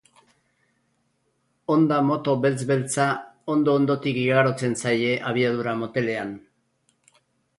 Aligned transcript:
Honda 1.73 1.99
moto 2.05 2.33
beltz-beltza 2.45 3.05
ondo-ondotik 3.55 4.17
igarotzen 4.21 4.75
zaie 4.85 5.11
abiadura 5.33 5.75
motelean. 5.85 6.33